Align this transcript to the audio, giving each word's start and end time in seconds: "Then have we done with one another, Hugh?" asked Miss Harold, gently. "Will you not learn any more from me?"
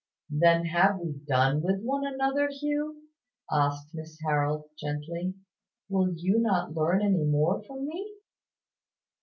"Then 0.31 0.65
have 0.65 0.97
we 0.99 1.19
done 1.27 1.61
with 1.61 1.83
one 1.83 2.07
another, 2.11 2.49
Hugh?" 2.49 3.03
asked 3.51 3.93
Miss 3.93 4.17
Harold, 4.25 4.67
gently. 4.75 5.35
"Will 5.89 6.13
you 6.15 6.39
not 6.39 6.73
learn 6.73 7.03
any 7.03 7.23
more 7.23 7.61
from 7.65 7.85
me?" 7.85 8.15